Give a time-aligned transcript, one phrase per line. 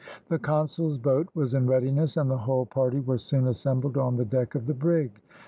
[0.29, 4.25] The consul's boat was in readiness, and the whole party were soon assembled on the
[4.25, 5.11] deck of the brig.